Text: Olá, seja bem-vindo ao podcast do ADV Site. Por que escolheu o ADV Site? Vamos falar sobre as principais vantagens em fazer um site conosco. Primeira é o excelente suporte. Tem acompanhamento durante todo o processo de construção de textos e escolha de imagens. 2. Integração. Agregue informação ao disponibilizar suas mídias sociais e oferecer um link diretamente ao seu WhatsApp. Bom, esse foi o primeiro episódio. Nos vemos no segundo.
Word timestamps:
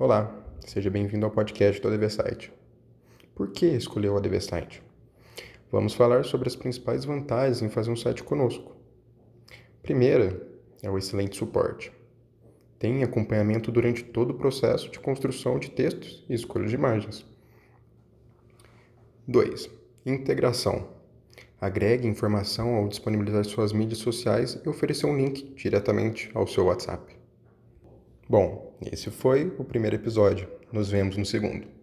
Olá, 0.00 0.32
seja 0.64 0.88
bem-vindo 0.88 1.26
ao 1.26 1.32
podcast 1.32 1.82
do 1.82 1.88
ADV 1.88 2.08
Site. 2.08 2.52
Por 3.34 3.50
que 3.50 3.66
escolheu 3.66 4.14
o 4.14 4.16
ADV 4.16 4.40
Site? 4.40 4.80
Vamos 5.72 5.92
falar 5.92 6.24
sobre 6.24 6.46
as 6.46 6.54
principais 6.54 7.04
vantagens 7.04 7.62
em 7.62 7.68
fazer 7.68 7.90
um 7.90 7.96
site 7.96 8.22
conosco. 8.22 8.76
Primeira 9.82 10.40
é 10.84 10.88
o 10.88 10.96
excelente 10.96 11.36
suporte. 11.36 11.90
Tem 12.78 13.02
acompanhamento 13.02 13.72
durante 13.72 14.04
todo 14.04 14.30
o 14.30 14.38
processo 14.38 14.88
de 14.88 15.00
construção 15.00 15.58
de 15.58 15.68
textos 15.68 16.24
e 16.28 16.34
escolha 16.34 16.68
de 16.68 16.76
imagens. 16.76 17.26
2. 19.26 19.68
Integração. 20.06 20.90
Agregue 21.60 22.06
informação 22.06 22.76
ao 22.76 22.86
disponibilizar 22.86 23.44
suas 23.44 23.72
mídias 23.72 23.98
sociais 23.98 24.60
e 24.64 24.68
oferecer 24.68 25.06
um 25.06 25.16
link 25.16 25.54
diretamente 25.56 26.30
ao 26.34 26.46
seu 26.46 26.66
WhatsApp. 26.66 27.17
Bom, 28.28 28.76
esse 28.92 29.10
foi 29.10 29.54
o 29.58 29.64
primeiro 29.64 29.96
episódio. 29.96 30.48
Nos 30.70 30.90
vemos 30.90 31.16
no 31.16 31.24
segundo. 31.24 31.77